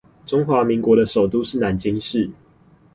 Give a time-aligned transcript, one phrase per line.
[0.25, 2.27] 中華民國的首都是南京市